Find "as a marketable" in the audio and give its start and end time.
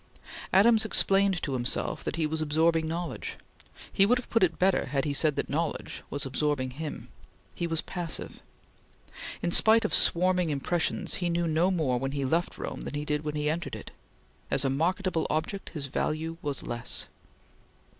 14.49-15.27